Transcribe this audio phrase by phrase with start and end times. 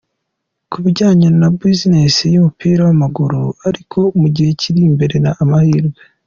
[0.71, 5.97] kubijyanye na business yumupira wamaguru ariko mu gihe kiri imbere amahirwe.